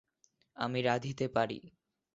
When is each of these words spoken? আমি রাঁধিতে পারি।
আমি 0.57 0.79
রাঁধিতে 0.81 1.25
পারি। 1.27 1.59